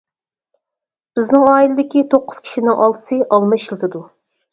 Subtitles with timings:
[1.19, 4.03] بىزنىڭ ئائىلىدىكى توققۇز كىشىنىڭ ئالتىسى ئالما ئىشلىتىدۇ.